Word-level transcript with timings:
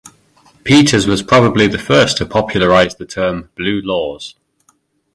Peters 0.63 1.05
was 1.05 1.21
probably 1.21 1.67
the 1.67 1.77
first 1.77 2.17
to 2.17 2.25
popularize 2.25 2.95
the 2.95 3.05
term 3.05 3.51
"blue 3.55 3.81
laws". 3.83 4.33